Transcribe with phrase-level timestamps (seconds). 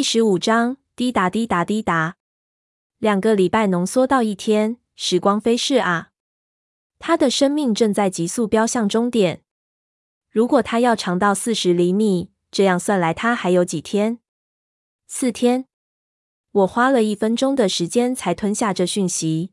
[0.00, 2.16] 第十五章，滴答滴答滴答。
[2.96, 6.12] 两个礼拜浓缩到一天，时光飞逝啊！
[6.98, 9.42] 他的生命正在急速飙向终点。
[10.30, 14.20] 如果他要长到四十厘米，这样算来，他还有几天？
[15.06, 15.66] 四天。
[16.50, 19.52] 我花了一分钟的时间才吞下这讯息。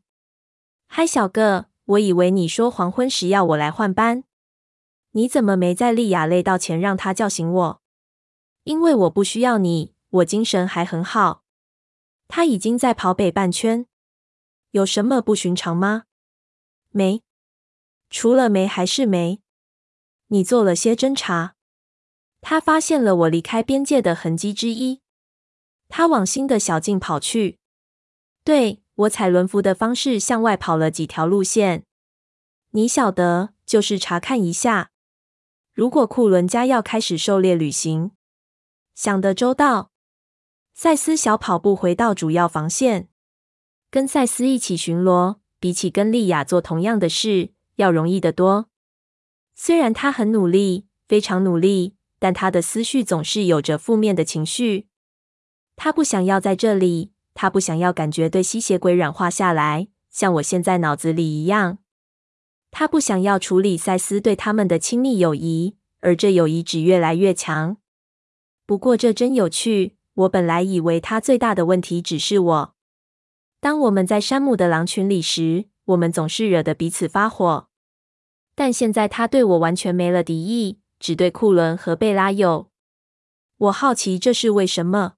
[0.86, 4.24] 嗨，小个，我以为你说黄昏时要我来换班。
[5.10, 7.82] 你怎么没在莉亚累到前让她叫醒我？
[8.64, 9.92] 因为我不需要你。
[10.10, 11.44] 我精神还很好，
[12.28, 13.86] 他已经在跑北半圈。
[14.70, 16.04] 有什么不寻常吗？
[16.90, 17.22] 没，
[18.08, 19.40] 除了没还是没。
[20.28, 21.54] 你做了些侦查，
[22.40, 25.00] 他发现了我离开边界的痕迹之一。
[25.88, 27.58] 他往新的小径跑去。
[28.44, 31.84] 对，我采轮辐的方式向外跑了几条路线。
[32.70, 34.90] 你晓得，就是查看一下，
[35.72, 38.12] 如果库伦家要开始狩猎旅行，
[38.94, 39.90] 想得周到。
[40.80, 43.08] 赛斯小跑步回到主要防线，
[43.90, 48.68] 跟赛斯一起巡逻，比起跟莉亚做同样的事要容易得多。
[49.56, 54.86] 虽然他很努力，非常努力，但他的思绪总是有着负面的情绪。
[55.74, 61.78] 他不想要在这里，他不想要感觉对吸血鬼软化下来，像我现在脑子里一样。
[62.70, 67.78] 他不想要处理赛斯对他们的亲密友谊，而这友谊只越来越强。
[68.64, 69.97] 不过这真有趣。
[70.18, 72.74] 我本来以为他最大的问题只是我。
[73.60, 77.68] 当我们在山姆的狼群里时，我们总是惹得彼此发火。
[78.56, 82.70] 但现在他对我完全没了敌意，只对库伦和贝拉有。
[83.58, 85.14] 我好奇这是为什么？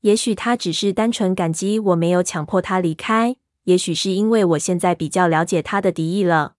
[0.00, 6.54] 也许他只是单纯感激我没有强迫他离开，也许是因为我现在比较了解他的敌意了。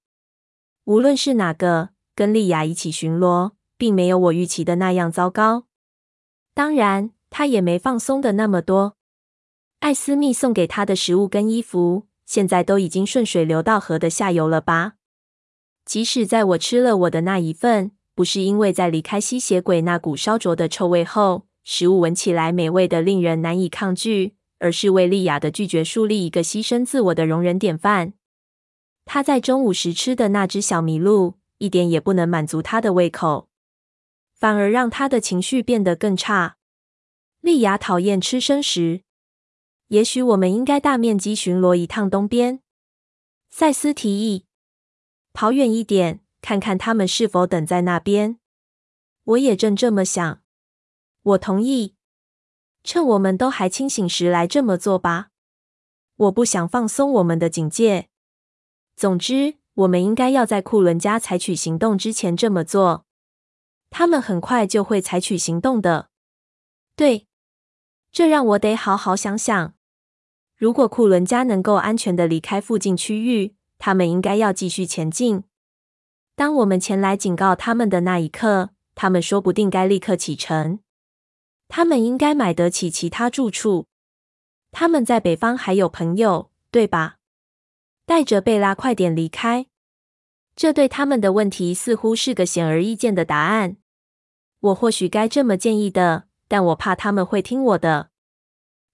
[0.84, 5.66] 无论是哪个，跟莉亚一起巡逻，并没有我预期的那样糟糕。
[6.54, 7.17] 当然。
[7.38, 8.98] 他也没放松的那么多。
[9.82, 14.94] 艾斯密送给他的食物跟衣服，现在都已经顺水流到河的下游了吧？
[15.86, 28.14] 即使在我吃了我的那一份，不是因为在离开吸血鬼那股烧灼的臭味后，食物闻起来美味的令人难以抗拒，而是为莉亚的拒绝树立一个牺牲自我的容忍典范。
[29.06, 33.48] 他在中午时吃的那只小麋鹿，一点也不能满足他的胃口，
[34.34, 36.56] 反而让他的情绪变得更差。
[37.48, 39.04] 莉亚讨厌吃生食。
[39.88, 42.60] 也许我们应该大面积巡逻一趟东边。
[43.50, 44.46] 赛斯提议，
[45.32, 48.38] 跑远一点，看看他们是否等在那边。
[49.24, 50.42] 我也正这么想。
[51.22, 51.96] 我同意。
[52.84, 55.30] 趁我们都还清醒时来这么做吧。
[56.18, 58.10] 我不想放松我们的警戒。
[58.98, 63.06] 总之，我们应该要在库伦家采取行动之前这么做。
[63.90, 66.10] 他们很快就会采取行动的。
[66.98, 67.27] 对。
[68.12, 69.74] 这让我得好好想想。
[70.56, 75.44] 如果库伦家能够安全的离开附近区域，他们应该要继续前进。
[76.36, 80.80] 当我们前来警告他们的那一刻，他们说不定该立刻启程。
[81.68, 83.88] 他们应该买得起其他住处。
[84.72, 87.18] 他们在北方还有朋友，对吧？
[88.06, 89.68] 带着贝拉快点离开。
[90.56, 93.78] 这对他们的问题似乎是个显而易见的答案。
[94.60, 96.27] 我或许该这么建议的。
[96.48, 98.10] 但我怕他们会听我的，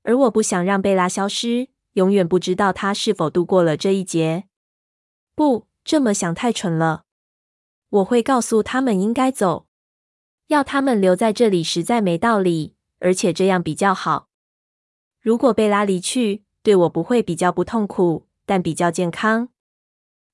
[0.03, 4.46] 而我不想让贝拉消失，永远不知道她是否度过了这一劫。
[5.36, 7.03] 不，这么想太蠢了。
[7.90, 9.68] 我会告诉他们应该走，
[10.47, 14.30] 要他们留在这里实在没道理，而且这样比较好。
[15.22, 19.50] 如果贝拉离去，对我不会比较不痛苦，但比较健康。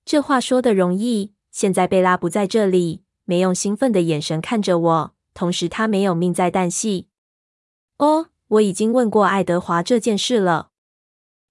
[0.06, 7.08] 这话说得容易，现在贝拉不在这里，没用兴奋的眼神看着我，同时他没有命在旦夕。
[7.96, 10.72] 哦，我已经问过爱德华这件事了。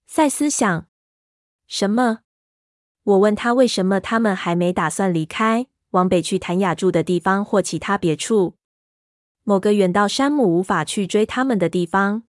[0.07, 0.87] 赛斯想，
[1.67, 2.19] 什么？
[3.03, 8.57] 我问他为什么他们还没打算离开，往北去谭雅住的地方或其他别处，
[9.43, 12.25] 某个远到山姆无法去追他们的地方。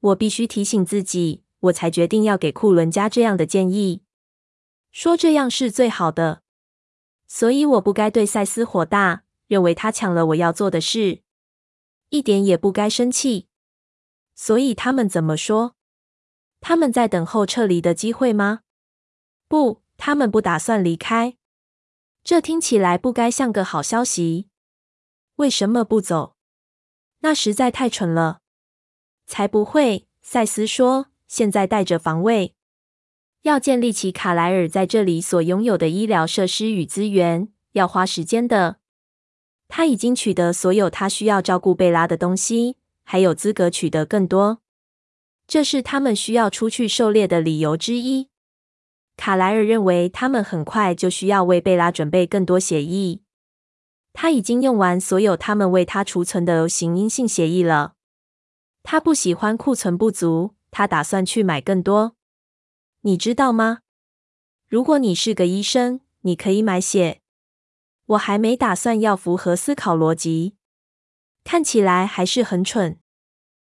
[0.00, 4.02] 我必须提醒自己，我才决定要给库伦家这样的建议，
[4.90, 6.42] 说这样是最好的。
[7.28, 11.20] 所以我不该对赛斯火大，认为他抢了我要做的事。
[12.08, 13.48] 一点也不该生气，
[14.34, 15.74] 所以他们怎么说？
[16.62, 18.60] 他们在等候撤离的机会吗？
[19.48, 21.36] 不，他们不打算离开。
[22.24, 24.48] 这听起来不该像个好消息。
[25.36, 26.34] 为什么不走？
[27.18, 28.40] 那实在太蠢了。
[29.26, 32.54] 才不会，赛斯说，现在带着防卫，
[33.42, 38.78] 要建立起卡莱尔在这里所拥有的医疗设施与资源，要花时间的。
[39.74, 44.60] 他已经取得所有他需要照顾贝拉的东西，还有资格取得更多。
[45.46, 48.28] 这是他们需要出去狩猎的理由之一。
[49.16, 53.20] 卡莱尔认为他们很快就需要为贝拉准备更多血液。
[54.12, 57.94] 他已经用完所有他们为他储存的 O 型阴性血液了。
[58.82, 62.14] 他不喜欢库存不足，他打算去买更多。
[63.00, 63.78] 你知道吗？
[64.68, 67.21] 如果你是个医生，你可以买血。
[68.12, 70.56] 我还没打算要符合思考逻辑，
[71.44, 72.98] 看起来还是很蠢。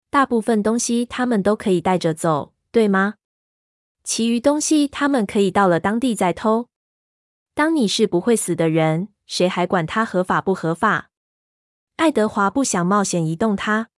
[0.10, 3.16] 大部分东西他们都可以带着走，对吗？
[4.04, 6.68] 其余东西他们可以到了当地再偷。
[7.54, 11.10] 当你是不会死的人，谁还管他合法不合法？
[11.96, 13.90] 爱德华不想冒险移动他，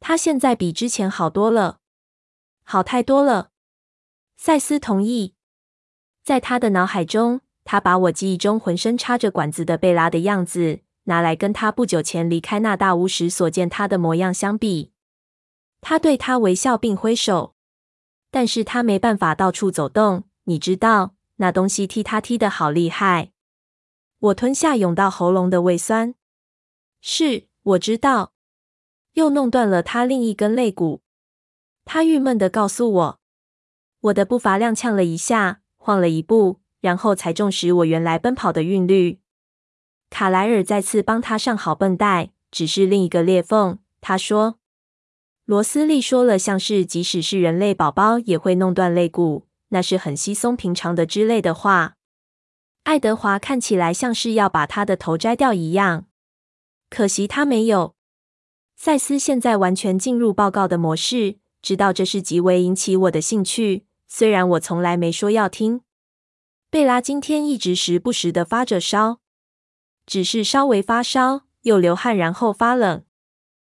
[0.00, 1.80] 他现在比之前好多了，
[2.62, 3.50] 好太多了。
[4.36, 5.34] 赛斯同意，
[6.22, 14.92] 在他的脑海中，他把我记忆中浑身插着管子的贝拉的样子拿来跟他不久前离开那大屋时所见他的模样相比。
[15.82, 17.54] 他对他微笑并挥手，
[18.30, 20.24] 但是他没办法到处走动。
[20.44, 23.32] 你知道，那东西踢他踢得好厉害。
[24.18, 26.14] 我吞下涌到喉咙的胃酸。
[27.02, 28.32] 是，我知道。
[29.12, 31.02] 又弄断了他另一根肋骨。
[31.84, 33.20] 他郁闷地告诉我。
[34.00, 39.20] 我的步伐踉跄了一下，晃了一步，然后才重拾我原来奔跑的韵律。
[40.10, 43.78] 卡莱尔再次帮他上好绷带，只是另一个裂缝。
[44.00, 44.58] 他说。
[45.44, 51.94] 罗斯利说了，像是即使是人类宝宝也会弄断肋骨，那是很稀松平常的之类的话。
[52.82, 56.04] 爱德华看起来像是要把他的头摘掉一样，
[56.90, 57.94] 可惜他没有。
[58.76, 65.80] 赛斯现在完全进入报告的模式，知道这是极为引起我的兴趣，虽然我从来没说要听。
[66.70, 69.20] 贝拉今天一直时不时的发着烧，
[70.04, 73.02] 只是稍微发烧，又流汗，然后发冷。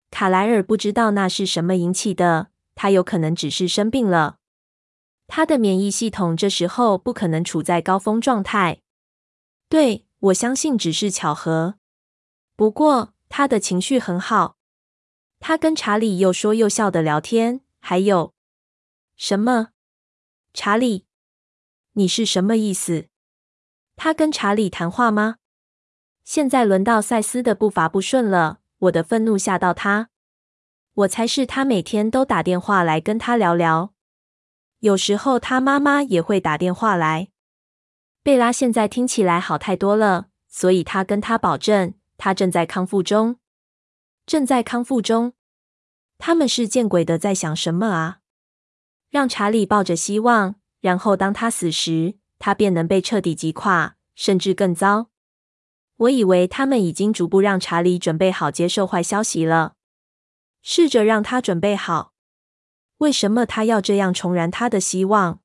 [0.09, 4.39] 卡莱尔不知道那是什么引起的，他有可能只是生病了。
[5.27, 8.81] 他的免疫系统这时候不可能处在高峰状态。
[9.69, 11.75] 对，我相信只是巧合。
[12.57, 14.57] 不过他的情绪很好。
[15.39, 18.33] 他跟查理又说又笑的聊天，还有
[19.15, 19.69] 什么？
[20.53, 21.05] 查理，
[21.93, 23.07] 你是什么意思？
[23.97, 25.35] 他跟查理谈话吗？
[26.23, 28.59] 现在轮到赛斯的步伐不顺了。
[28.79, 30.09] 我的愤怒吓到他，
[30.93, 33.93] 我猜是他每天都打电话来跟他聊聊，
[34.79, 37.27] 有时候他妈妈也会打电话来。
[38.23, 43.37] 贝拉现在听起来好太多了，所以他跟他保证，他正在康复中，
[44.25, 45.33] 正在康复中。
[46.17, 48.21] 他们是见鬼的，在想什么啊？
[49.09, 55.09] 让查理抱着希望，然后当他死时，他便能被彻底击垮，甚至更糟。
[55.95, 59.75] 我以为他们已经逐步让查理准备好接受坏消息了。
[60.63, 62.13] 试着让他准备好。
[62.97, 65.41] 为什么他要这样重燃他的希望？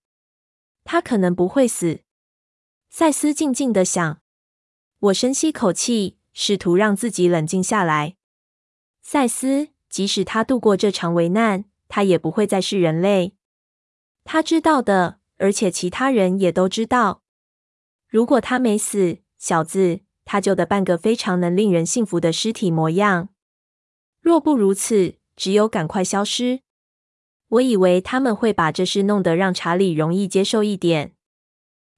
[0.84, 2.00] 他可能不会死。
[2.90, 4.20] 赛斯静静地想。
[4.98, 8.16] 我深吸口气，试图让自己冷静下来。
[9.02, 13.36] 赛斯，即使他度过这场危难，他也不会再是人类。
[14.24, 17.22] 他知道的，而且其他人也都知道。
[18.08, 20.00] 如果他没死，小子。
[20.28, 23.28] 他就得扮个非常能令人信服的尸体模样。
[24.20, 26.62] 若不如此，只有赶快消失。
[27.46, 31.14] 我以为他们会把这事弄得让查理容易接受一点。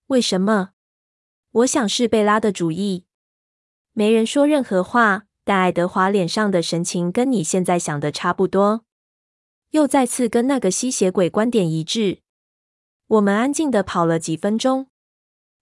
[0.08, 0.72] 为什么？
[1.52, 3.06] 我想是贝拉的主意。
[3.94, 8.84] 没人说任何话，但爱德华脸上的神情跟你现在想的差不多，
[9.70, 12.20] 又再次跟那个吸血鬼观点一致。
[13.08, 14.88] 我们安静的跑了几分钟。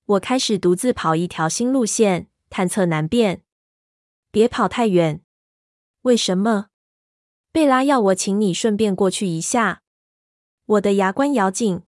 [0.05, 2.29] 我开始独自跑一条新路线。
[2.49, 3.43] 探测难辨，
[4.31, 5.21] 别跑太远。
[6.03, 6.69] 为什么？
[7.51, 9.83] 贝拉要我请你顺便过去一下。
[10.65, 11.83] 我的牙关咬紧。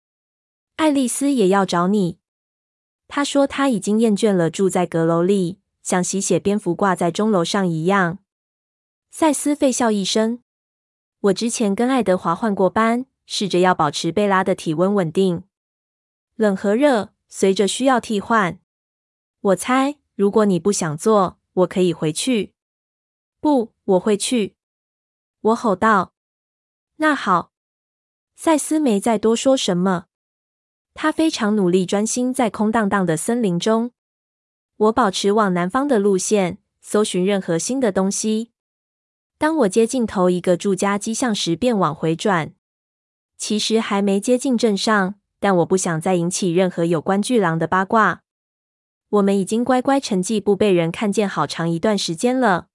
[0.77, 2.17] 爱丽丝也要找你。
[3.07, 8.17] 她说她已经厌倦了住在阁楼里，像吸血蝙蝠挂在钟楼上一样。
[9.11, 10.41] 赛斯废笑一声。
[11.21, 15.43] 我之前跟爱德华换过班，试着要保持贝拉的体温稳定，
[16.37, 18.59] 冷和热随着需要替换。
[19.41, 19.97] 我猜。
[20.15, 22.55] 如果你不想做，我可以回去。
[23.39, 24.55] 不，我会去。
[25.41, 26.13] 我吼道。
[26.95, 27.51] 那好。
[28.35, 30.05] 赛斯没再多说什么。
[30.95, 33.91] 他非常努力，专心在空荡荡的森林中。
[34.77, 38.51] 我保持往南方的路线，搜寻任何新的东西。
[39.37, 42.55] 当我接近头一个住家迹象时，便往回转。
[43.37, 48.23] 其实还没接近镇上，但我不想再引起任何有关巨狼的八卦。
[49.09, 52.67] 我们已经乖乖沉寂不被人看见好长一段时间了。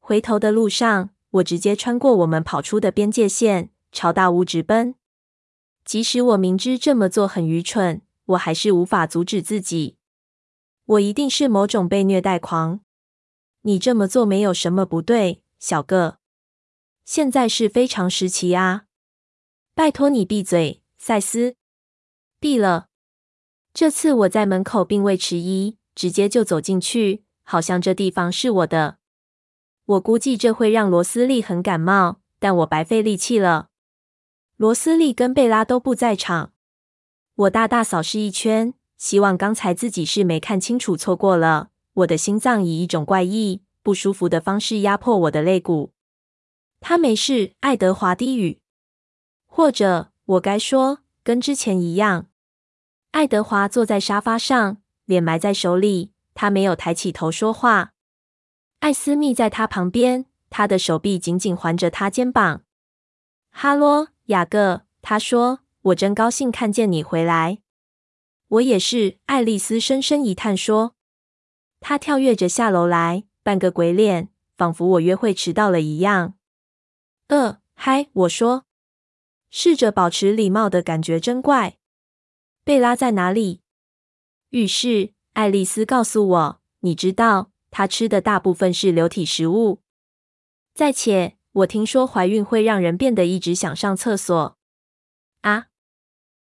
[0.00, 4.94] 回头的路上，我直接穿过我们跑出的边界线，朝大屋直奔。
[5.84, 9.96] 即使我明知这么做很愚蠢，我还是无法阻止自己。
[10.86, 12.80] 我一定是某种被虐待狂。
[13.62, 16.18] 你这么做没有什么不对，小个。
[17.04, 18.84] 现在是非常时期啊！
[19.74, 21.56] 拜托你闭嘴，赛斯。
[22.42, 22.88] 闭了。
[23.72, 28.98] 这次我在门口并未迟疑，直接就走进去，好像这地方是我的。
[29.84, 33.68] 我估计这会让罗斯利很感冒，但我白费力气了。
[34.56, 36.52] 罗斯利跟贝拉都不在场。
[37.36, 41.70] 我大大扫视一圈，希望刚才自己是没看清楚，错过了。
[41.94, 45.92] 我的心脏以一种怪异、不舒服的方式压迫我的肋骨。
[46.80, 48.60] 他没事，爱德华低语。
[49.46, 52.26] 或者我该说，跟之前一样。
[53.12, 57.92] 爱德华坐在沙发上，脸埋在手里，他没有抬起头说话。
[58.80, 62.62] 艾斯密在他旁边，他的手臂紧紧环着他肩膀。
[63.50, 65.60] 哈喽，雅各，他说
[65.92, 67.58] ：“我真高兴看见你回来。”
[68.48, 70.94] 我也是，爱丽丝深深一叹说。
[71.80, 76.34] 他跳跃着下楼来，半个鬼脸，仿佛我约会迟到了一样。
[77.26, 78.64] 呃，嗨，我说，
[79.50, 81.76] 试着保持礼貌的感觉真怪。
[82.64, 83.60] 贝拉在哪里？
[84.50, 85.14] 浴室。
[85.32, 89.80] 爱丽丝告诉我，你知道，她吃的大部分是流体食物。
[90.74, 94.56] 再且，我听说怀孕会让人变得一直想上厕所。
[95.40, 95.68] 啊！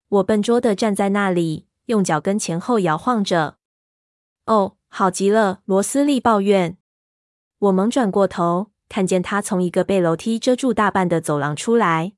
[0.07, 3.57] 我笨拙地站在那里，用脚跟前后摇晃着。
[4.47, 6.79] 哦，好极了，罗斯利抱怨。
[7.59, 8.71] 我猛转过头。
[8.91, 12.13] 看见他从一个被楼梯遮住大半的走廊出来，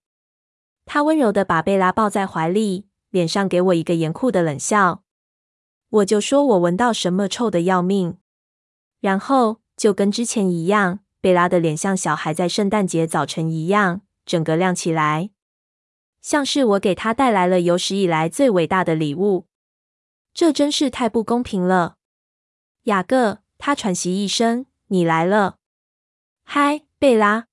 [0.85, 5.03] 他温柔地把贝拉抱在怀里，脸上给我一个严酷的冷笑。
[5.89, 8.19] 我就说我闻到什么臭的要命，
[9.01, 15.31] 然后就跟之前一样，贝拉的脸像小孩在圣诞节早晨一样，整个亮起来，
[16.21, 19.47] 像是我给他带来了有史以来最伟大的礼物。
[20.35, 21.97] 这真是太不公平了，
[22.83, 25.59] 雅各，他喘息一声，你来了。
[26.45, 27.47] 嗨，贝拉！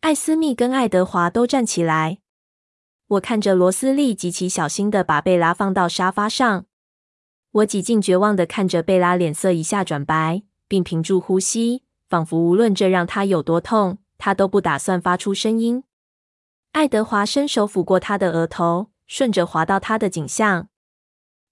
[0.00, 2.18] 艾斯密跟爱德华都站起来。
[3.14, 6.64] 我看着罗斯利极其小心地把贝拉放到沙发上。
[7.52, 15.84] 我几近绝望地看着贝拉，脸色一下转白，并屏住呼吸，仿佛无论这让她有多痛，她都不打算发出声音。
[16.72, 20.68] 爱德华伸手抚过她的额头，顺着滑到她的颈项。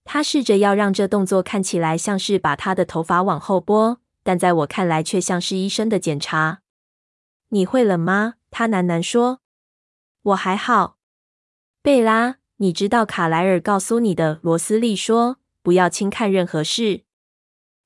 [0.05, 4.01] 他试着要让这动作看起来像是把她的头发往后拨。
[4.25, 6.63] 但在我看来，却像是医生的检查。
[7.51, 8.35] 你会冷吗？
[8.51, 9.41] 他喃喃说。
[10.23, 10.97] 我还好。
[11.85, 14.39] 贝拉，你知道卡莱尔告诉你的？
[14.43, 17.03] 罗斯利说，不要轻看任何事。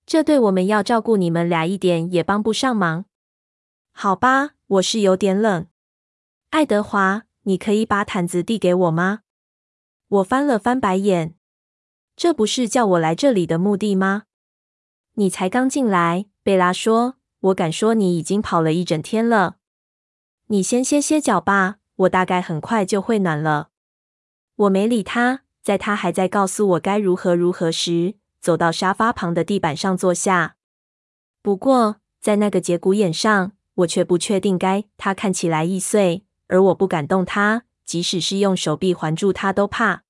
[0.04, 3.06] 这对我们要照顾你们俩一点也帮不上忙。
[3.92, 5.66] 好吧，我是有点冷。
[6.50, 9.20] 爱德华，你可以把毯子递给我吗？
[10.08, 11.34] 我翻了翻白眼。
[12.14, 14.24] 这不是叫我来这里的目的吗？
[15.14, 17.14] 你才刚进来，贝拉说。
[17.40, 19.56] 我敢说你已经跑了一整天了。
[20.48, 23.70] 你先歇歇脚吧，我大概很快就会暖了。
[24.56, 30.56] 我没理他，在他还在告诉我该如何如何时，走到沙发旁的地板上坐下。
[31.42, 34.84] 不过，在那个节骨眼上，我却不确定该。
[34.96, 40.04] 他看起来易碎，而我不敢动他，即使是用手臂环住他都怕。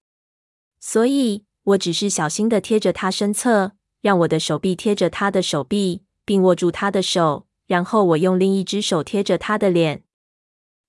[0.78, 3.72] 所以我只是小心地贴着他身侧。
[4.02, 10.04] 让我的手臂贴着他的手臂，并握住他的手，然后我用另一只手贴着他的脸。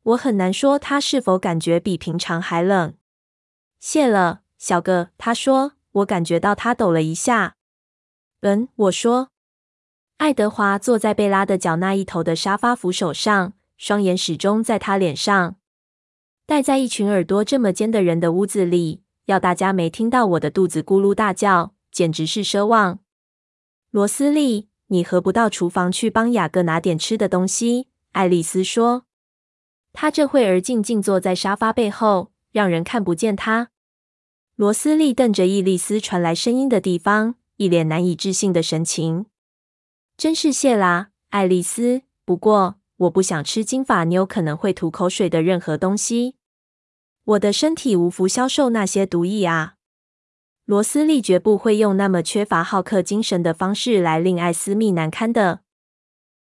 [0.03, 2.93] 我很难说他是否感觉比平常还冷。
[3.79, 5.74] 谢了，小哥，他说。
[5.98, 7.55] 我感觉到他抖了一下。
[8.41, 9.29] 嗯，我说。
[10.17, 15.55] 爱德华坐在贝拉的脚那一头的沙发扶手上，双眼始终在他脸上。
[16.46, 23.00] 待在一群耳朵这么尖的人的屋子里，要大家没听到我的肚子咕噜大叫，简直是奢望。
[23.89, 27.88] 罗斯利，你何不到厨房去帮雅各拿点吃的东西？
[28.12, 29.05] 爱丽丝说。
[29.93, 33.69] 她这会儿静静坐在沙发背后，让人看不见他。
[34.55, 39.27] 罗斯利瞪着伊丽丝传来声音的地方，一脸难以置信的神情。
[40.17, 42.01] 真是谢啦，爱丽丝。
[42.25, 46.33] 不过我不想吃金发妞可能会吐口水的任何东西。
[47.25, 49.75] 我的身体无福消受那些毒液啊。
[50.65, 55.59] 罗斯利绝不会用那么缺乏好客精神的方式来令艾斯密难堪的。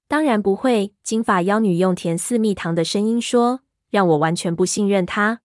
[0.07, 0.95] 当然不会。
[1.03, 5.41] 金发妖女用甜似蜜糖的声音说：“让我完全不信任她。”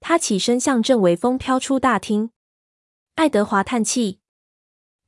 [0.00, 2.30] 他起身向正微风飘出大厅。
[3.14, 4.20] 爱德华叹气：“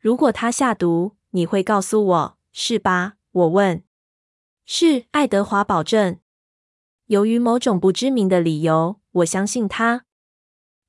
[0.00, 3.84] 如果他下毒，你会告诉我，是吧？”我问。
[4.64, 6.18] 是，爱德华保证。
[7.06, 10.04] 由于某种不知名的理由，我相信他。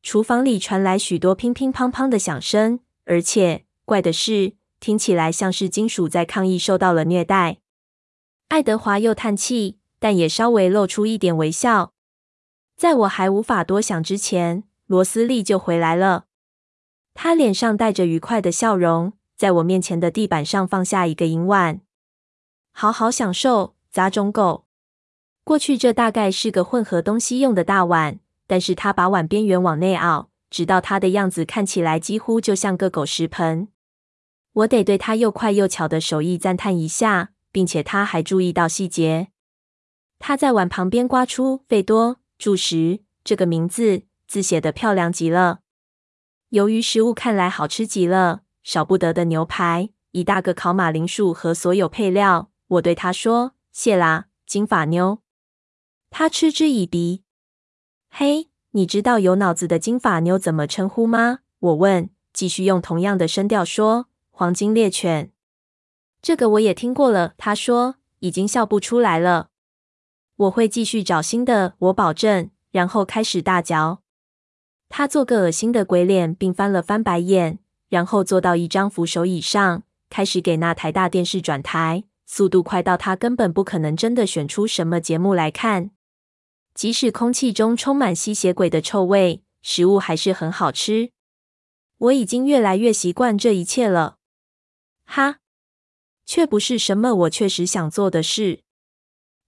[0.02, 7.60] 厨房里传来许多乒乒乓乓的响声，而且怪的是，听起来像是金属在抗议受到了虐待。
[8.48, 11.94] 爱德华又叹气，但也稍微露出一点微笑。
[12.80, 16.28] 在我还无法多想之前，罗斯利就回来了。
[17.14, 21.82] 他脸上带着愉快的笑容，在我面前的地板上放下一个银碗。
[22.72, 24.66] 好好享受，杂种狗。
[25.44, 33.68] 过去这大概是个混合东西用的大碗，但是他把碗边缘往内凹，直到他的样子看起来几乎就像个狗食盆。
[34.54, 39.28] 我得对他又快又巧的手艺赞叹一下，并且他还注意到细节。
[40.18, 45.60] 他在碗旁边刮出“费多注食”这个名字，字写得漂亮极了。
[46.50, 55.20] 由于食物看来好吃极了，少不得的牛排，一大个烤马铃薯和所有配料，我对他说：“谢啦，金发妞。”
[56.10, 57.24] 他嗤之以鼻。
[58.10, 61.40] 嘿，你知道有脑子的金发妞怎么称呼吗？
[61.60, 65.32] 我问，继续用同样的声调说：“黄金猎犬。”
[66.22, 67.34] 这个我也听过了。
[67.38, 69.49] 他说，已经笑不出来了。
[70.40, 72.50] 我会继续找新的，我保证。
[72.72, 74.04] 然后开始大嚼。
[74.90, 77.58] 他做个恶心的鬼脸，并翻了翻白眼，
[77.90, 85.90] 然后坐到一张扶手椅上，开始给那台大电视转台，速度快到他根本不可能真的选出什么节目来看。
[86.76, 91.10] 即使空气中充满吸血鬼的臭味，食物还是很好吃。
[91.98, 94.18] 我已经越来越习惯这一切了。
[95.06, 95.40] 哈，
[96.24, 98.62] 却不是什么我确实想做的事。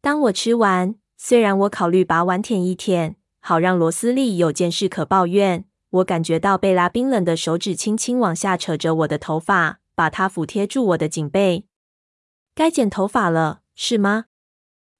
[0.01, 11.67] 当我吃完，虽然我考虑把碗舔一舔，好让罗斯利有件事可抱怨，我感觉到贝拉冰冷的手指轻轻往下扯着我的头发，把它抚贴住我的颈背。
[12.55, 14.25] 该剪头发了，是吗？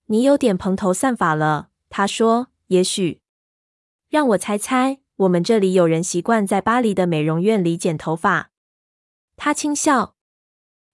[0.06, 1.70] 你有点蓬头散发了。
[1.90, 3.22] 他说：“也许，
[4.10, 8.52] 让我猜猜，我们这里有人习惯在巴黎的美容院里剪头发。”
[9.36, 10.16] 他轻笑：“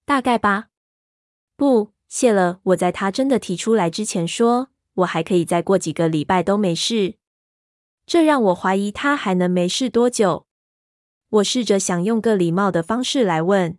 [0.06, 0.70] 大概吧。”
[1.58, 2.60] 不，谢了。
[2.64, 7.16] 我在他真的提出来之前说，我还可以再过几个礼拜都没事。
[8.06, 10.48] 这让我怀疑他还能没事多久。
[11.30, 13.78] 我试着想用个礼貌的方式来问：“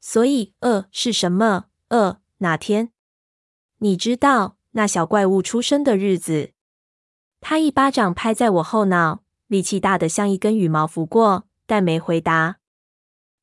[0.00, 1.66] 所以，呃，是什么？
[1.88, 2.90] 呃，哪天？
[3.78, 6.52] 你知道？”那小怪物出生的日子，
[7.40, 12.58] 他一巴掌拍在我后脑，力气大得像一根羽毛拂过，但没回答。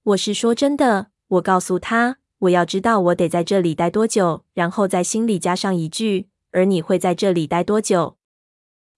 [0.03, 8.17] 我是说真的，我告诉他，我要知道我得在这里待多久，然后在心里加上一句：“而你会在这里待多久？”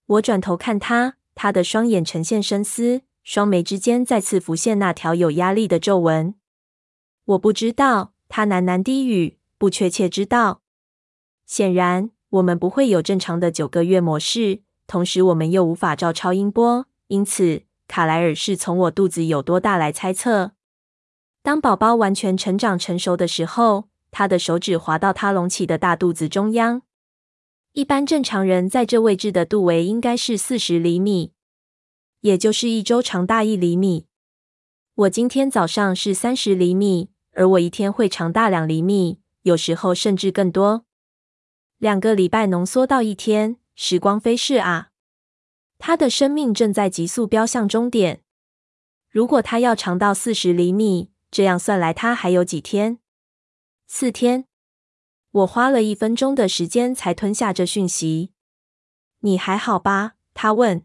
[0.06, 6.34] 我转头看他，他的双眼呈现深思，双眉之间再次浮现那条有压力的皱纹。
[7.24, 10.62] 我不知道，他喃喃低语，不确切知道。
[11.44, 12.10] 显然。
[12.30, 20.50] 我们不会有正常的九个月模式，同时我们又无法照超音波，因此卡莱尔是从我肚子有多大来猜测。
[21.46, 26.82] 当宝宝完全成长成熟的时候，他的手指滑到他隆起的大肚子中央。
[27.70, 31.30] 一般正常人在这位置的肚围应该是四十厘米，
[32.22, 34.06] 也就是一周长大一厘米。
[34.96, 40.84] 我今天早上是三十厘米，而我一天会长大两厘米，有时候甚至更多。
[41.78, 44.88] 两个礼拜浓缩到一天，时光飞逝啊！
[45.78, 48.22] 他的生命正在急速飙向终点。
[49.08, 52.98] 如果他要长到四十厘米，这样算来，他还有几天？
[53.86, 54.46] 四天。
[55.30, 58.32] 我花了一分钟的时间才吞下这讯息。
[59.20, 60.14] 你还好吧？
[60.32, 60.84] 他问。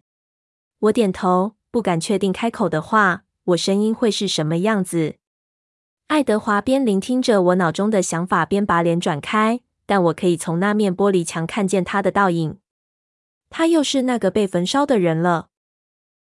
[0.80, 5.16] 我点头，不敢确定开口的话，我声音会是什么样子。
[6.08, 9.62] 爱德华边聆听着我脑中的想法，边把脸转开。
[9.86, 12.60] 但我可以从那面玻璃墙看见他的倒影。
[13.50, 15.50] 他又是那个被焚烧的人了。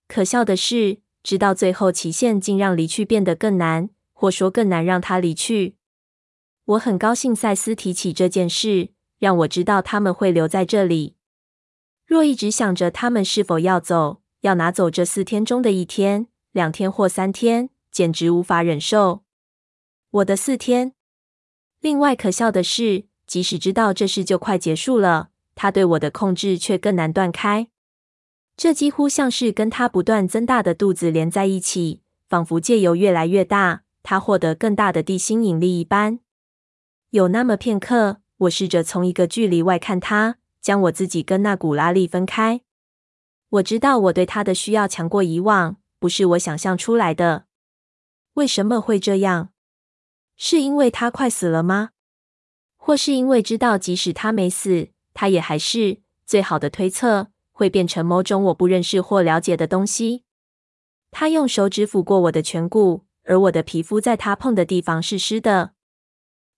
[0.08, 3.90] 可笑的是，直到最后期限，竟让离去变得更难，
[4.24, 5.76] 或说更难让他离去。
[6.64, 11.18] 我很高兴赛斯提起这件事，让我知道他们会留在这里。
[12.06, 19.26] 若一直想着他们是否要走，要拿走这四天中的一天、两天或三天，简直无法忍受。
[20.10, 20.94] 我的四天。
[21.82, 23.08] 另外可笑的是。
[23.26, 27.70] 即使知道这事就快结束了，他对我的控制却更难断开。
[28.56, 36.20] 这几乎像是跟他不断增大的肚子连在一起，仿佛借由越来越大，他获得更大的地心引力一般。
[37.10, 42.62] 有那么片刻，我试着从一个距离外看他，将我自己跟那股拉力分开。
[43.50, 47.46] 我知道我对他的需要强过以往，不是我想象出来的。
[48.34, 49.50] 为什么会这样？
[50.36, 51.92] 是因为他快死了吗？
[52.76, 60.24] 或是因为知道即使他没死，他也还是最好的推测，会变成某种我不认识或了解的东西。
[61.12, 65.74] 他用手指抚过我的颧骨，而我的皮肤在他碰的地方是湿的。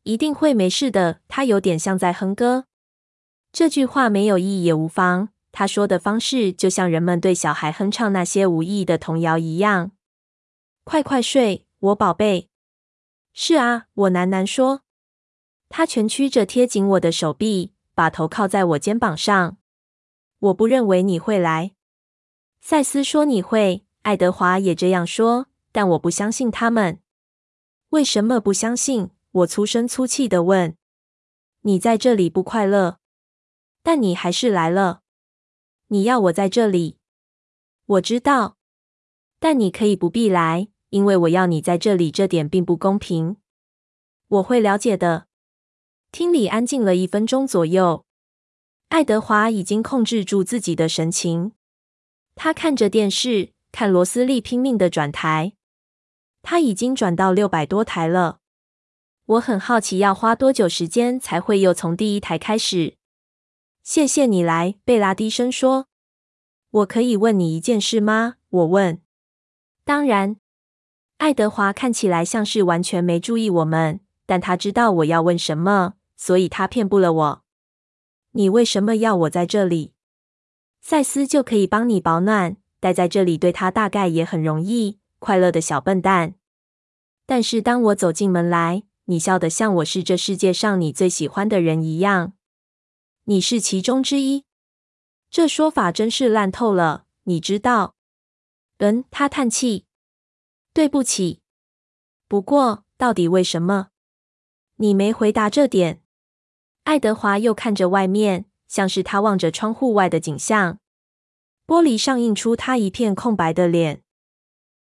[0.03, 1.21] 一定会没事的。
[1.27, 2.65] 他有点像在哼歌。
[3.51, 5.29] 这句话没有意义也无妨。
[5.51, 9.91] 他说的方式就像人们对小孩哼唱那些无意义的童谣一样。
[10.83, 12.49] 快快睡，我宝贝。
[13.33, 14.81] 是啊，我喃喃说。
[15.69, 19.57] 他蜷曲着贴紧我的手臂，把头靠在我肩膀上。
[20.39, 21.73] 我不认为你会来。
[22.61, 27.01] 赛斯说你会，爱德华也这样说，但我不相信他们。
[27.89, 29.09] 为什么不相信？
[29.31, 30.77] 我粗声粗气地问
[31.67, 32.99] ：“你在这里不快乐，
[33.83, 35.01] 但你还是来了。
[35.87, 36.97] 你要我在这里，
[37.87, 38.55] 我知道，
[39.37, 43.35] 但你可以不必来，因为我要你在这里，这点并不公平。
[44.29, 45.27] 我会了解的。”
[46.13, 48.05] 厅里安静了一分钟左右，
[48.87, 51.51] 爱德华已经控制住自己的神情，
[52.33, 55.51] 他看着电视，看罗斯利拼命地转台，
[56.45, 58.39] 他已经转到六百多台了。
[59.25, 62.97] 我很好奇，要花多久时间才会又从第一台开始？
[63.81, 65.87] 谢谢你来，贝拉低声说。
[66.69, 68.35] 我可以问你一件事吗？
[68.49, 69.01] 我问。
[69.83, 70.35] 当然。
[71.17, 77.43] 爱德华看起来像是完全没注意我们，但他知道我要问什么，所以他骗不了我。
[78.33, 79.93] 你为什么要我在这里？
[80.81, 84.99] 赛斯就可以帮你保暖，待在这里对他大概也很容易。
[85.19, 86.35] 快乐的小笨蛋。
[87.25, 88.83] 但是当我走进门来。
[89.07, 92.33] 你笑得像我是这世界上你最喜欢的人一样。
[93.25, 94.45] 你是其中之一。
[95.29, 97.93] 这说法真是烂透了，你知道？
[98.79, 99.85] 嗯，他叹气。
[100.73, 101.41] 对不起。
[102.27, 103.89] 不过，到底为什么？
[104.77, 106.01] 你没回答这点。
[106.85, 110.79] 爱德华又看着外面，像是他望着窗户外的景象。
[111.67, 114.01] 玻璃上映出他一片空白的脸。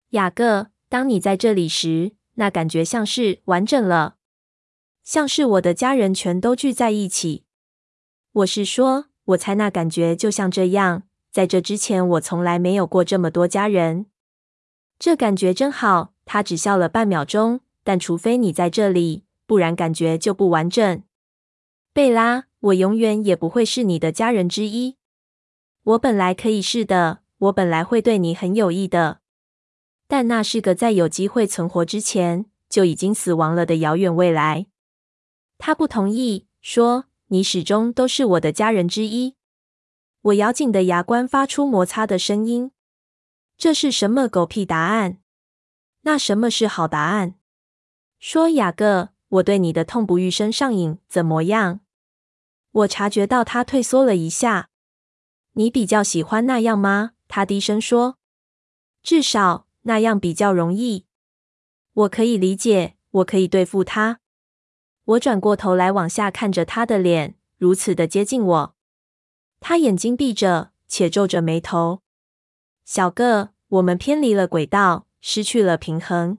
[0.10, 2.14] 雅各，当你在这里时。
[2.36, 4.16] 那感觉像是完整了，
[5.04, 7.44] 像是我的家人全都聚在一起。
[8.32, 11.04] 我是说，我猜那感觉就像这样。
[11.30, 14.06] 在这之前，我从来没有过这么多家人。
[14.98, 16.14] 这感觉真好。
[16.24, 21.04] 他只笑了半秒钟，但除非你在这里，不然感觉就不完整。
[21.92, 24.96] 贝拉，我永远也不会是你的家人之一。
[25.84, 29.20] 我本来可以是的，我本来会对你很有益的。
[30.10, 34.66] 但那是个在有机会存活之前就已经死亡了的遥远未来。
[35.60, 39.36] 他不同意，说：“你始终都是我的家人之一。”
[40.22, 42.72] 我咬紧的牙关发出摩擦的声音。
[43.56, 45.20] 这是什么狗屁答案？
[46.02, 47.36] 那什么是好答案？
[48.18, 51.82] 说雅各，我对你的痛不欲生上瘾，怎么样？
[52.72, 54.70] 我察觉到他退缩了一下。
[55.54, 57.12] 你比较喜欢那样吗？
[57.28, 58.18] 他低声说
[59.04, 61.06] ：“至少。”那样比较容易，
[61.94, 64.20] 我可以理解，我可以对付他。
[65.06, 68.76] 我转过头来，往下看着他的脸，如此的接近我。
[69.60, 72.02] 他眼睛闭着，且皱着眉头。
[72.86, 76.38] 小个，我们偏离了轨道，失去了平衡。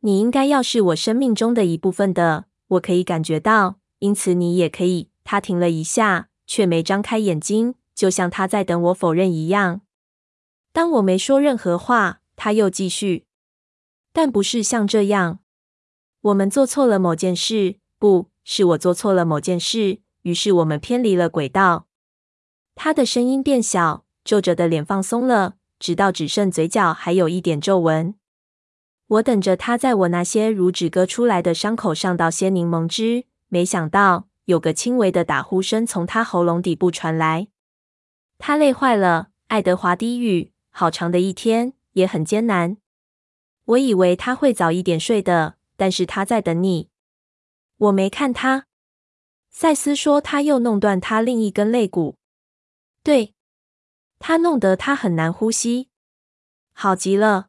[0.00, 5.10] 你应该要是我生命中的一部分的，我可以感觉到，因此你也可以。
[5.24, 9.80] 他停了一下，却没张开眼睛，就像他在等我否认一样。
[10.72, 12.20] 当我没说任何话。
[12.40, 13.26] 他又继续，
[14.12, 15.40] 但不是像这样。
[16.20, 21.88] 我们做错了某件事，不是我做错了某件事，于是我们偏离了轨道。
[22.76, 28.14] 他的声音变小，皱着的脸放松了，直到只剩嘴角还有一点皱纹。
[29.08, 37.48] 我等着他在我那些如纸割出来的伤口上倒些柠檬汁，没想到有个轻微的打呼声从他喉咙底部传来。
[38.38, 40.52] 他累坏了，爱德华低语。
[40.70, 41.72] 好长的一天。
[41.98, 42.78] 也很艰难。
[43.64, 46.88] 我以为他会早一点睡的，但是他在等你。
[47.76, 48.64] 我没看他。
[49.50, 52.16] 赛斯说他又弄断他另一根肋骨。
[53.02, 53.34] 对，
[54.18, 55.90] 他弄得他很难呼吸。
[56.72, 57.48] 好极了。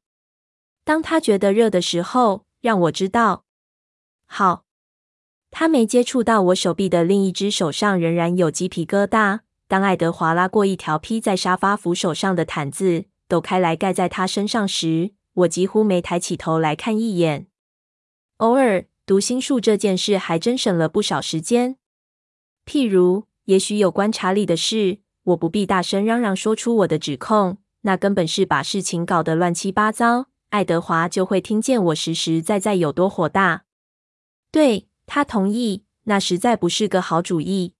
[0.83, 3.45] 当他觉得热的时候，让我知道。
[4.25, 4.65] 好。
[5.51, 9.39] 他没接触到我手臂的另一只手上仍然有鸡皮疙瘩。
[9.67, 13.05] 当爱德华拉过一条披在沙发扶手上的毯子。
[13.29, 17.47] 抖开来盖在他身上时，我几乎没抬起头来看一眼。
[18.37, 21.77] 偶尔读心术这件事还真省了不少时间。
[22.65, 30.25] 譬如，也许有观察力的事，我不必大声嚷嚷说出我的指控，那根本是把事情搞得乱七八糟。
[30.49, 33.65] 爱德华就会听见我实实在在有多火大。
[34.51, 37.75] 对，他同意，那实在不是个好主意。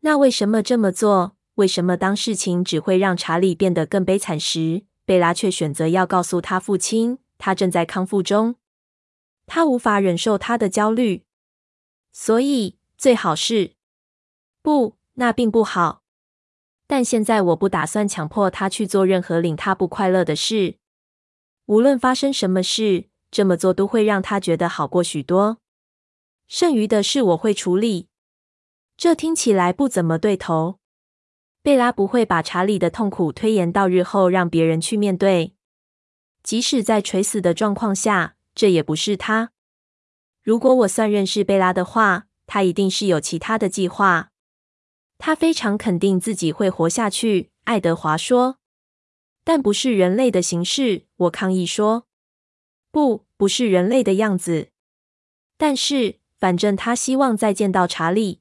[0.00, 1.35] 那为什么这么做？
[1.56, 8.56] 为什么当事情只会让查理变得更悲惨时，贝拉却选择要告诉他父亲，他正在康复中？
[9.46, 11.24] 他无法忍受他的焦虑，
[12.12, 13.72] 所以最好是……
[14.60, 16.02] 不，那并不好。
[16.86, 20.76] 但现在我不打算强迫他去做任何令他不快乐的事。
[21.66, 25.58] 无论发生什么事，这么做都会让他觉得好过许多。
[26.46, 28.08] 剩余的事我会处理。
[28.96, 30.78] 这听起来不怎么对头。
[31.66, 35.56] 贝拉不会把查理的痛苦推延到日后，让别人去面对。
[36.44, 39.50] 即使在垂死的状况下，这也不是他。
[40.44, 44.30] 如果我算认识贝拉的话，他一定是有其他的计划。
[45.18, 48.58] 他非常肯定自己会活下去，爱德华说。
[49.42, 52.06] 但不是人类的形式，我抗议说。
[52.92, 54.68] 不，不是人类的样子。
[55.56, 58.40] 但是，反正他希望再见到查理。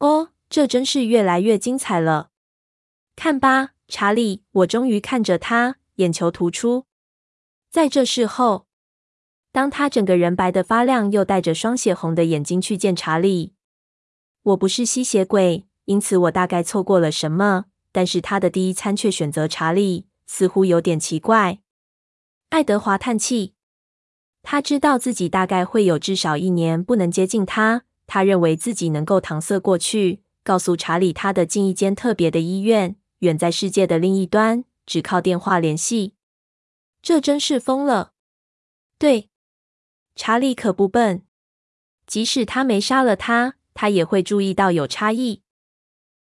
[0.00, 0.32] 哦。
[0.48, 2.30] 这真是越来越精彩了。
[3.14, 6.86] 看吧，查理，我终于看着他，眼球突出。
[7.70, 8.66] 在这时候，
[9.52, 13.54] 当他整个人白得发亮，又带着双血红的眼睛去见查理。
[14.42, 17.64] 我不是吸血鬼，因此我大概错过了什么。
[17.90, 21.60] 但是他的第一餐却选择查理，似乎有点奇怪。
[22.50, 23.54] 爱德华叹气，
[24.42, 27.84] 他知道自己大概会有至少一年不能接近他。
[28.06, 30.20] 他认为自己能够搪塞过去。
[30.46, 36.14] 告诉查理，他的进一间特别的医院，远在世界的另一端，只靠电话联系。
[37.02, 38.12] 这真是疯了。
[38.96, 39.28] 对，
[40.14, 41.24] 查理可不笨，
[42.06, 45.42] 即使他没杀了他，他也会注意到有差异。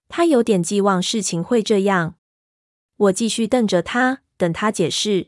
[0.10, 2.16] 他有点寄望事情会这样。
[2.98, 5.28] 我继续瞪着他，等他解释。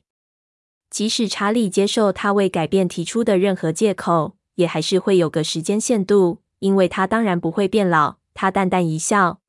[0.89, 8.17] 即使查理接受他为改变提出的任何借口，也还是会有个时间限度，因为他当然不会变老。
[8.39, 9.41] 他淡淡一笑。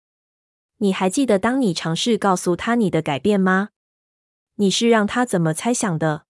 [0.78, 3.68] 你还记得当你尝试告诉他你的改变吗？
[4.54, 6.24] 你是让他怎么猜想的？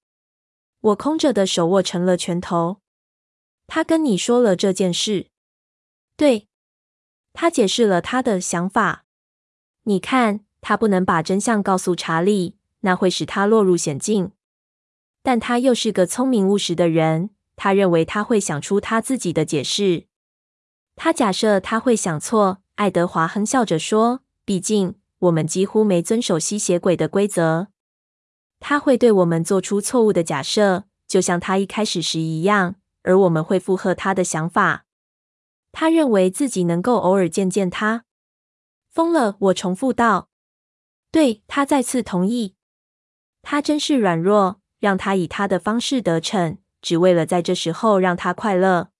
[0.80, 2.80] 我空着的手握成了拳头。
[3.68, 5.28] 他跟你说了这件事。
[6.16, 6.48] 对，
[7.32, 9.04] 他解释了他的想法。
[9.84, 14.32] 你看，他不能把真相告诉查理，那会使他落入险境。
[15.22, 20.07] 但他又是个聪明务实的人，他认为他会想出他自己的解释。
[21.00, 27.68] 他假设他会想错，爱德华哼笑着说：“毕竟我们几乎没遵守吸血鬼的规则。
[28.58, 34.86] 他会对我们做出错误的假设，就像他一开始时一样，而我们会附和他的想法。
[35.70, 38.04] 他认为自己能够偶尔见见他。
[38.90, 40.28] 疯了。”我重复道。
[41.12, 42.56] “对。”他再次同意。
[43.42, 48.90] 他真是软弱，让他以他的方式得逞，只为了在这时候让他快乐。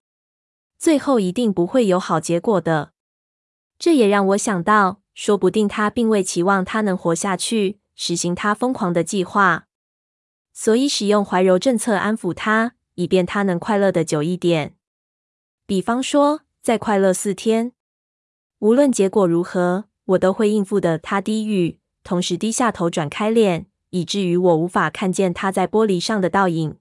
[0.79, 2.93] 最后一定不会有好结果的。
[3.79, 9.67] 这也让我想到，说不定他并未期望他能活下去，实行他疯狂的计划，
[10.53, 14.77] 所以使用怀柔政策安抚他，以便他能快乐的久一点。
[15.67, 17.73] 比方说，再快乐四天。
[18.61, 20.97] 无论结果如何，我都会应付的。
[20.99, 26.79] 他低语，同时低下头，转开脸，以至于我无法看见他在玻璃上的倒影。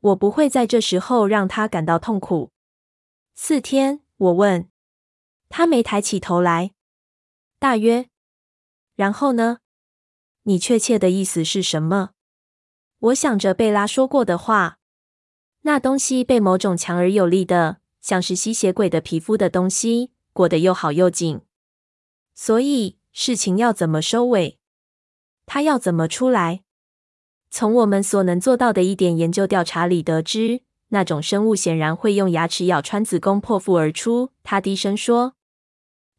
[0.00, 2.50] 我不会在这时候让他感到痛苦。
[3.42, 4.68] 四天，我问。
[5.48, 6.72] 他没抬起头来。
[7.58, 8.10] 大约。
[8.96, 9.60] 然后呢？
[10.42, 12.10] 你确切的意思是什么？
[12.98, 14.78] 我想着贝拉说过的话。
[15.62, 21.40] 那东西被某种强而有力的，像是吸血鬼的皮肤的东西裹得又好又紧。
[22.34, 24.58] 所以事情要怎么收尾？
[25.46, 26.62] 他要怎么出来？
[27.50, 30.60] 从我们所能做到的一点研究调查里得知。
[30.90, 34.30] 那种生物显然会用牙齿咬穿子宫破腹而出。
[34.44, 35.34] 他低声说：“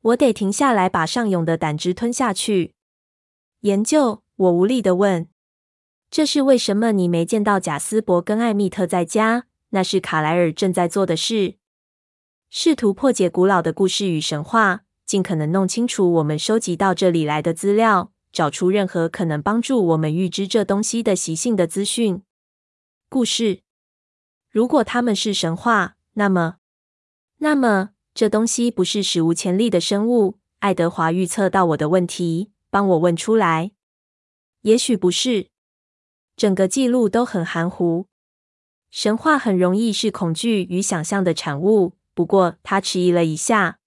[0.01, 2.73] 我得停下来，把上涌的胆汁吞下去。”
[3.61, 4.23] 研究？
[4.35, 5.29] 我无力的问
[6.09, 9.45] ：“这是为什么你没见到贾斯伯跟艾蜜特在家？
[9.69, 11.55] 那是卡莱尔正在做的事，
[12.49, 22.23] 试图破解古老的故事与神话，尽可能弄清楚我们收集到这里来的资料，找出任何可能帮助我们预知这东西的习性的资讯。
[23.09, 23.61] 故事。”
[24.51, 26.57] 如果他们是神话，那么，
[27.37, 30.39] 那么这东西不是史无前例的生物。
[30.59, 33.71] 爱德华预测到我的问题，帮我问出来。
[34.63, 35.47] 也许不是，
[36.35, 38.07] 整个记录都很含糊。
[38.89, 41.93] 神话很容易是恐惧与想象的产物。
[42.13, 43.79] 不过他迟疑了一下。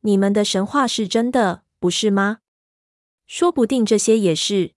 [0.00, 2.40] 你们的神话是真的，不是吗？
[3.24, 4.74] 说不定这些也是。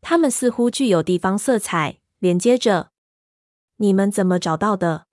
[0.00, 2.90] 他们似乎具有地方色彩，连接着。
[3.76, 5.06] 你们怎么找到的？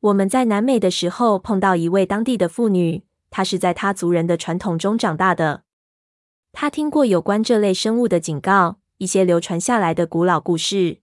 [0.00, 5.62] 我们在南美的时候碰到一位当地的妇女，她是在她族人的传统中长大的。
[6.52, 11.00] 她听过有关这类生物的警告，一些流传下来的古老故事。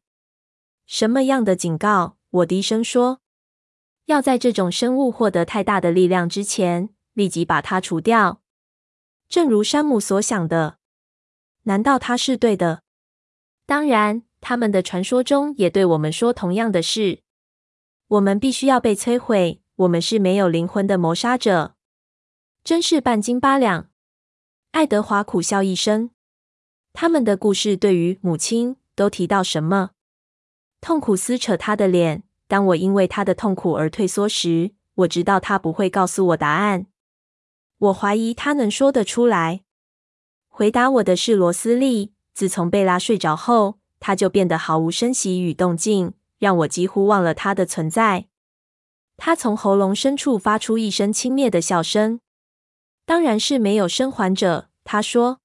[0.86, 2.17] 什么样的警告？
[2.30, 3.22] 我低声说
[4.06, 8.41] ：“要在这种生物获得太大的力量之前，立即把它除掉。”
[9.30, 10.78] 正如山姆所想的，
[11.63, 12.84] 难道他是对的？
[13.65, 17.23] 当然，他们的传说中也对我们说同样的事。
[18.10, 19.62] 我们必须要被摧毁。
[19.77, 21.75] 我们是没有灵魂的谋杀者，
[22.63, 23.89] 真是半斤八两。
[24.71, 26.12] 爱德华苦笑一声。
[26.91, 29.91] 他们的故事对于母亲都提到什么？
[30.79, 32.23] 痛苦撕扯他的脸。
[32.47, 36.86] 当我因为他的痛苦而退缩时，我知道他不会告诉我答案。
[37.79, 39.63] 我怀疑他能说得出来。
[40.47, 42.13] 回答我的是罗斯利。
[42.36, 48.26] 自从贝拉睡着后，他就变得毫无声息与动静，让我几乎忘了他的存在。
[49.16, 52.20] 他从喉咙深处发出一声轻蔑的笑声。
[53.06, 55.39] 当然是没有生还者，他说。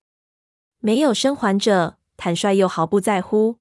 [0.80, 3.58] 没有生还者，坦率又毫不在乎。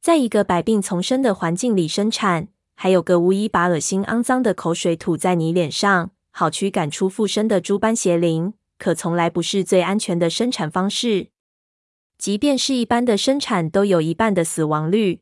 [0.00, 2.46] 在一个百病丛生的环境里生产，
[2.76, 6.12] 还有个巫医把恶心肮脏的口水吐在你脸上。
[6.30, 11.30] 好驱赶出附身的诸般邪灵，可从来不是最安全的生产方式。
[12.16, 15.20] 即便是一般的生产，都有一半的死亡率。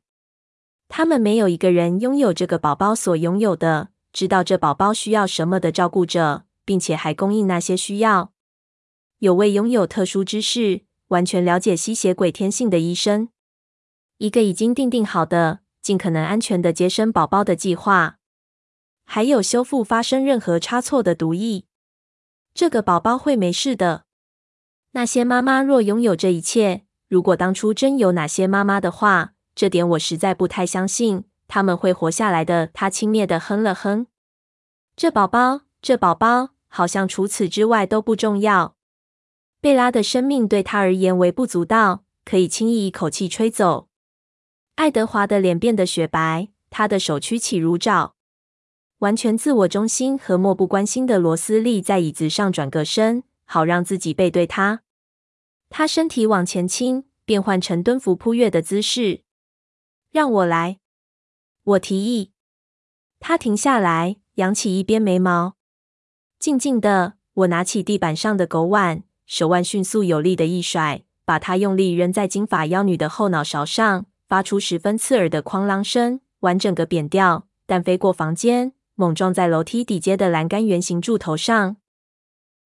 [0.88, 8.32] 他们没有一个人拥有这个宝宝所拥有的，知道这宝宝需要什么的照顾者，并且还供应那些需要。
[9.18, 13.30] 有位拥有特殊知识、完全了解吸血鬼天性的医生，
[14.18, 18.18] 一个已经定定好的、尽可能安全的接生宝宝的计划。
[19.04, 21.64] 还有修复发生任何差错的毒液，
[22.52, 24.04] 这个宝宝会没事的。
[24.94, 32.68] 那些妈妈若拥有这一切，如果当初真有哪些妈妈的话，这点我实在不太相信他们会活下来的。
[32.74, 34.06] 他轻蔑地哼了哼。
[34.94, 38.76] 这宝宝，这宝宝，好像除此之外都不重要。
[39.62, 43.88] 贝拉的生命对他而言微不足道，可以轻易一口气吹走。
[44.74, 48.14] 爱德华的脸变得雪白，他的手屈起如爪。
[48.98, 54.80] 完全自我中心和漠不关心的罗斯利在椅子上转个身，好让自己背对他。
[55.68, 59.24] 他身体往前倾，变换成蹲伏扑跃的姿势。
[60.10, 60.78] 让我来，
[61.62, 62.32] 我提议。
[63.20, 65.56] 他停下来，扬起一边眉毛。
[66.38, 78.72] 静静的，我拿起地板上的狗碗，手腕迅速有力的一甩，把它用力扔在金发妖女的后脑勺上，发出十分刺耳的哐啷声，完整个扁掉，但飞过房间。
[78.94, 81.76] 猛撞在楼梯底阶的栏杆圆形柱头上，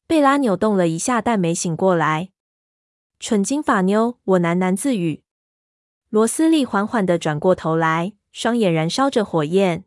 [0.06, 2.30] 贝拉扭动了一下，但没醒过来。
[3.18, 5.24] 蠢金发妞，我喃喃自语。
[6.10, 9.84] 罗斯利缓缓地转过头来，双眼燃烧着火焰。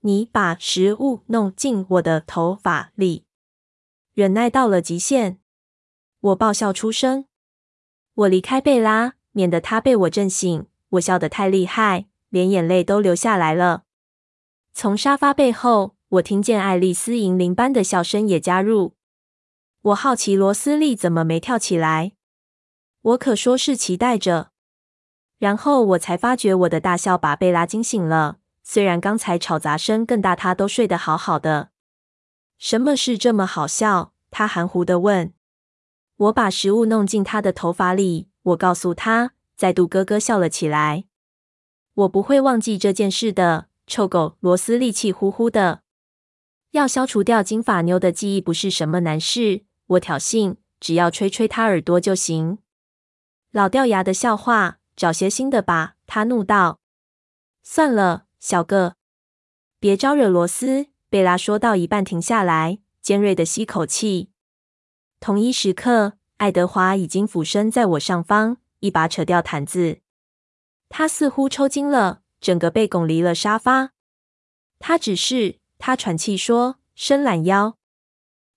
[0.00, 3.24] 你把食物弄进我的头发里，
[4.12, 5.38] 忍耐到了极限。
[6.20, 7.24] 我爆笑出声。
[8.14, 10.66] 我离开贝拉，免得她被我震醒。
[10.90, 13.84] 我笑得太厉害，连眼泪都流下来了。
[14.74, 18.94] 从沙发背后，我听见爱丽丝银铃般的笑声也加入。
[19.82, 22.12] 我好奇罗斯利怎么没跳起来，
[23.00, 24.52] 我可说是期待着。
[25.38, 28.38] 然后我才发觉我的大笑把贝拉惊醒了。
[28.62, 31.70] 虽然刚才吵杂声更大，他都睡得好好的。
[32.58, 34.12] 什么事这么好笑？
[34.30, 35.34] 他含糊地问。
[36.14, 41.06] 我把食物弄进他的头发里，我告诉他，再度咯咯笑了起来。
[41.94, 43.66] 我不会忘记这件事的。
[43.88, 45.82] 臭狗罗斯利气呼呼的，
[46.70, 49.64] 要消除掉金发妞的记忆不是什么难事。
[49.86, 52.58] 我挑衅，只要吹吹他耳朵就行。
[53.50, 55.94] 老掉牙的笑话，找些新的吧。
[56.06, 56.80] 他怒道。
[57.62, 58.96] 算了，小个，
[59.78, 60.86] 别招惹罗斯。
[61.08, 64.30] 贝拉说到一半停下来，尖锐的吸口气。
[65.20, 70.00] 同一时刻，爱德华已经俯身在我上方，一把扯掉毯子。
[70.88, 72.20] 他似乎抽筋了。
[72.40, 73.92] 整个被拱离了沙发。
[74.80, 77.78] 他只是，他喘气说：“伸懒腰。”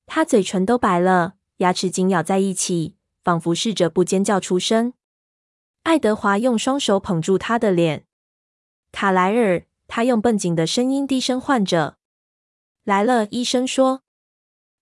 [0.08, 4.94] 他嘴唇都白了，牙齿紧咬在一起，仿佛试着不尖叫出声。
[5.84, 8.06] 爱德华用双手捧住他的脸。
[8.92, 11.98] 卡莱尔，他用绷紧的声音低声唤着
[12.86, 14.02] ：“来了。”医生说：“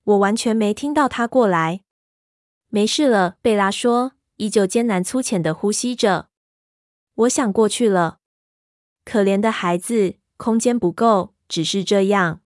[0.03, 1.83] 我完全没听到他过来。”
[2.69, 6.29] 没事了，贝拉说，依旧艰难粗浅的呼吸着。
[7.15, 8.19] 我想过去了。
[9.03, 12.41] 可怜的孩子，空间不够，只是这样。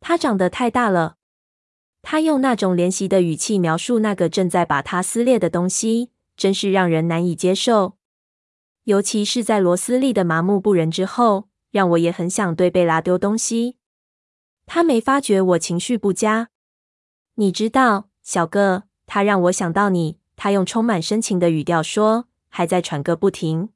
[0.00, 1.16] 他长得太大了。
[2.02, 7.96] 他用那种怜惜的语气描述那个正在把他撕裂的东西，真是让人难以接受。
[8.84, 13.76] 尤其是在罗斯利的麻木不仁之后，让我也很想对贝拉丢东西。
[14.66, 16.48] 他没发觉我情绪不佳。
[17.34, 20.18] 你知道，小个，他让我想到你。
[20.36, 23.68] 他用充满深情的语调说，还在喘个不停。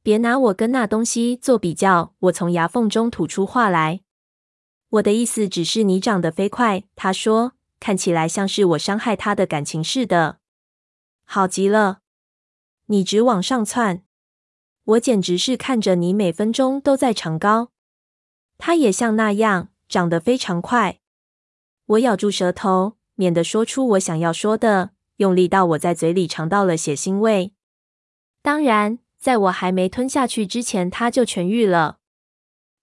[0.00, 2.14] 别拿我跟那东西做比较。
[2.20, 4.01] 我从牙缝中吐出话来。
[4.92, 6.84] 我的意思只是你长得飞快。
[6.94, 10.38] 他说，看起来像是我伤害他的感情似的。
[11.24, 12.00] 好极了，
[12.86, 14.02] 你直往上窜。
[14.84, 17.70] 我简直是看着你每分钟都在长高。
[18.58, 20.98] 他也像那样长得非常快。
[21.86, 27.54] 我咬住舌头，免得说出我想要说的，用力到我在嘴里尝到了血腥味。
[28.42, 31.98] 当然，在我还没吞下去之前，他就痊愈了。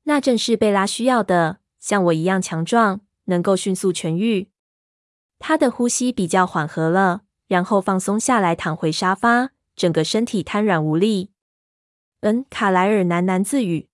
[0.04, 4.50] 那正是贝拉需要的，像我一样强壮，能够迅速痊愈。
[5.40, 11.32] 他的呼吸比较缓和了，然后放松下来，躺回沙发，整个身体瘫软无力。
[12.22, 13.88] 嗯，卡莱尔喃喃自语。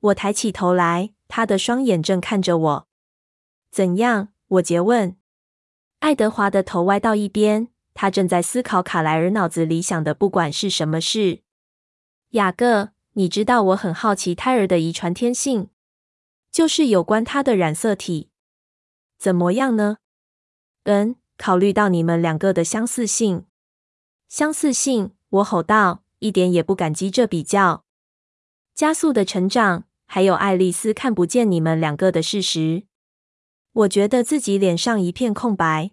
[0.00, 2.88] 我抬起头来，他的双眼正看着我。
[3.70, 4.28] 怎样？
[4.48, 5.16] 我诘问。
[6.00, 11.42] 爱德华的头歪到一边，他正在思考卡莱尔脑子里想的不管是什么事。
[12.30, 15.68] 雅各，你知道我很好奇胎儿的遗传天性，
[16.54, 18.30] 就是有关他的染色体。
[19.18, 19.96] 怎么样呢？
[20.84, 23.44] 嗯，考虑到你们两个的相似性。
[24.28, 25.10] 相似性？
[25.30, 26.04] 我吼道。
[26.20, 27.84] 一点也不感激这比较。
[28.72, 32.84] 加速的成长，还有爱丽丝看不见你们两个的事实。
[33.72, 35.90] 我觉得自己脸上一片空白。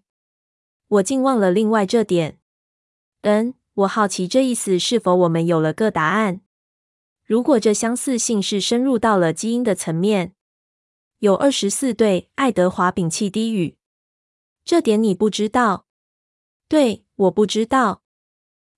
[0.88, 2.38] 我竟忘了另外这点。
[3.22, 6.42] 嗯，我好奇这意思是否我们有了个答案？
[7.26, 10.34] 如果这相似性是深入到了基因的层面，
[11.22, 12.32] 有二十四对。
[12.34, 13.78] 爱德华屏气低语。
[14.66, 15.86] 这点你不知道？
[16.68, 18.02] 对，我不知道。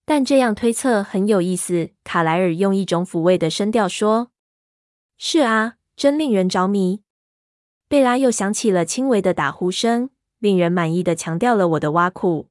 [0.03, 4.31] 但这样推测很有意思，卡莱尔用一种抚慰的声调说
[5.17, 7.01] ：“是啊，真令人着迷。”
[7.87, 12.49] 贝拉又响起了轻微的打呼声，令人满意的强调了我的挖苦。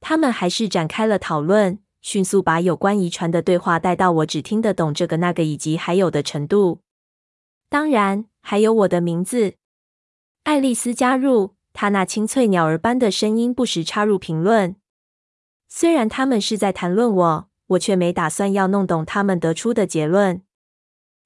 [0.00, 6.80] 他们还是展开了讨论，迅速把有关遗传的对话带到我只听得懂这个那个以及还有的程度。
[7.68, 9.54] 当然，还有我的名字。
[10.44, 14.76] 爱丽丝加入，她那清脆鸟儿般的声音不时插入评论。
[15.66, 20.42] 虽然他们是在谈论我，我却没打算要弄懂他们得出的结论。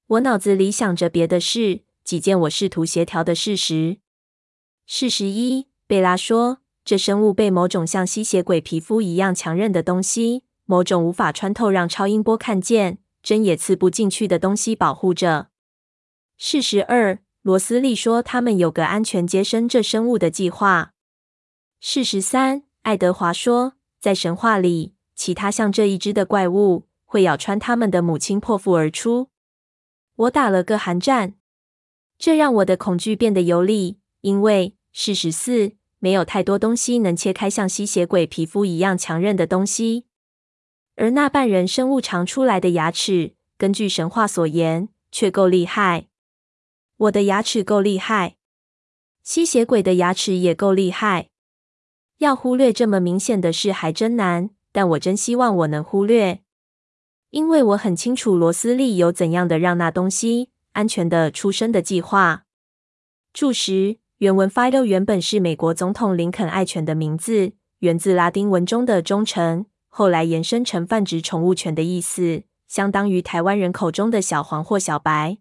[0.07, 3.99] 我脑子里想着别的事，几件我试图协调的事实。
[4.87, 15.50] 事实一，贝拉说，这生物被某种像吸血鬼皮肤一样强韧的东西，某种无法穿透让超音波看见、针也刺不进去的东西保护着。
[16.43, 20.95] 事实二，罗斯利说他们有个安全接生这生物的计划。
[21.81, 23.75] 事实三，爱德华说。
[24.01, 29.29] 在神话里，其他像这一只的怪物会咬穿他们的母亲，破腹而出。
[30.17, 31.35] 我打了个寒战，
[32.17, 40.07] 这让我的恐惧变得有理，因为事实四，没有太多东西能切开像吸血鬼皮肤一样强韧的东西，
[40.97, 46.07] 而那半人生物长出来的牙齿，根据神话所言，却够厉害。
[47.01, 48.37] 我的牙齿够厉害，
[49.23, 51.31] 吸血鬼的牙齿也够厉害。
[52.19, 56.43] 要忽略这么明显的事还真难，但我真希望我能忽略，
[57.31, 62.45] 因为我很清楚罗斯利有怎样的让那东西安全的出生的计划。
[63.33, 75.39] 注释：原文 Fido 原本是美国总统林肯爱犬的名字，源自拉丁文中的忠诚，后来延伸成泛指宠物犬的意思，相当于台湾人口中的小黄或小白。